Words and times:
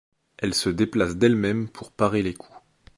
Elle 0.39 0.55
se 0.55 0.71
déplace 0.71 1.15
d'elle-même 1.15 1.69
pour 1.69 1.91
parer 1.91 2.23
les 2.23 2.33
coups. 2.33 2.57